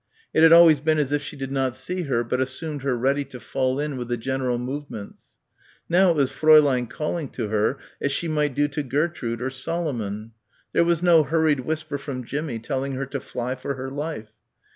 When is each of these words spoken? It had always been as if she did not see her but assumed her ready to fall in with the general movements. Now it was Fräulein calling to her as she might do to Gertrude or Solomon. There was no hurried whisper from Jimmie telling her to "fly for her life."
It 0.33 0.41
had 0.41 0.51
always 0.51 0.79
been 0.79 0.97
as 0.97 1.11
if 1.11 1.21
she 1.21 1.37
did 1.37 1.51
not 1.51 1.75
see 1.75 2.01
her 2.05 2.23
but 2.23 2.41
assumed 2.41 2.81
her 2.81 2.97
ready 2.97 3.23
to 3.25 3.39
fall 3.39 3.79
in 3.79 3.97
with 3.97 4.07
the 4.07 4.17
general 4.17 4.57
movements. 4.57 5.37
Now 5.87 6.09
it 6.09 6.15
was 6.15 6.31
Fräulein 6.31 6.89
calling 6.89 7.29
to 7.33 7.49
her 7.49 7.77
as 8.01 8.11
she 8.11 8.27
might 8.27 8.55
do 8.55 8.67
to 8.67 8.81
Gertrude 8.81 9.43
or 9.43 9.51
Solomon. 9.51 10.31
There 10.73 10.83
was 10.85 11.03
no 11.03 11.21
hurried 11.21 11.59
whisper 11.59 11.99
from 11.99 12.23
Jimmie 12.23 12.57
telling 12.57 12.93
her 12.93 13.05
to 13.05 13.19
"fly 13.19 13.53
for 13.53 13.75
her 13.75 13.91
life." 13.91 14.31